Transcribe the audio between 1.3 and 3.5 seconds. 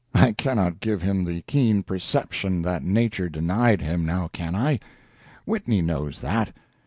keen perception that nature